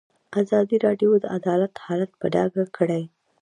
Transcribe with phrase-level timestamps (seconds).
[0.41, 3.03] ازادي راډیو د عدالت حالت په ډاګه کړی.